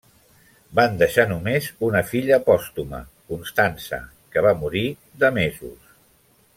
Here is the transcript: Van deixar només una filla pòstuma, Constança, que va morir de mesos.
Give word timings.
Van 0.77 0.95
deixar 1.01 1.25
només 1.31 1.67
una 1.89 2.01
filla 2.13 2.39
pòstuma, 2.47 3.03
Constança, 3.33 4.01
que 4.35 4.47
va 4.49 4.55
morir 4.65 4.87
de 5.25 5.35
mesos. 5.41 5.97